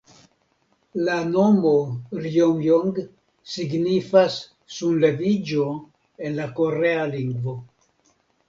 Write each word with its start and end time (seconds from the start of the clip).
La 1.09 1.17
nomo 1.33 1.73
"Rjomjong" 2.23 2.97
signifas 3.57 4.39
"sunleviĝo" 4.79 5.69
en 6.31 6.37
la 6.43 6.51
Korea 6.63 7.09
lingvo. 7.17 7.59